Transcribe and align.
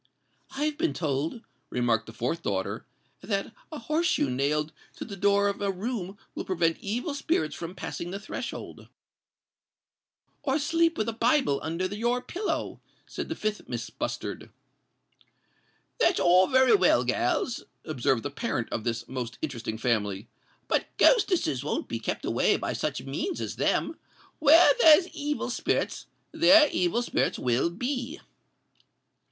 "I've 0.55 0.79
been 0.79 0.95
told," 0.95 1.43
remarked 1.69 2.07
the 2.07 2.11
fourth 2.11 2.41
daughter, 2.41 2.87
"that 3.21 3.53
a 3.71 3.77
horse 3.77 4.07
shoe 4.07 4.31
nailed 4.31 4.73
to 4.95 5.05
the 5.05 5.15
door 5.15 5.47
of 5.47 5.61
a 5.61 5.69
room 5.69 6.17
will 6.33 6.43
prevent 6.43 6.79
evil 6.79 7.13
spirits 7.13 7.53
from 7.55 7.75
passing 7.75 8.09
the 8.09 8.19
threshold." 8.19 8.87
"Or 10.41 10.57
sleep 10.57 10.97
with 10.97 11.07
a 11.07 11.13
Bible 11.13 11.59
under 11.61 11.85
your 11.85 12.19
pillow," 12.19 12.81
said 13.05 13.29
the 13.29 13.35
fifth 13.35 13.69
Miss 13.69 13.91
Bustard. 13.91 14.49
"That's 15.99 16.19
all 16.19 16.47
very 16.47 16.73
well, 16.73 17.03
gals," 17.03 17.63
observed 17.85 18.23
the 18.23 18.31
parent 18.31 18.69
of 18.71 18.83
this 18.83 19.07
most 19.07 19.37
interesting 19.39 19.77
family; 19.77 20.27
"but 20.67 20.87
ghostesses 20.97 21.63
won't 21.63 21.87
be 21.87 21.99
kept 21.99 22.25
away 22.25 22.57
by 22.57 22.73
such 22.73 23.03
means 23.03 23.39
as 23.39 23.57
them. 23.57 23.99
Where 24.39 24.73
there's 24.81 25.09
evil 25.09 25.51
spirits, 25.51 26.07
there 26.31 26.67
evil 26.71 27.03
spirits 27.03 27.37
will 27.37 27.69
be." 27.69 28.19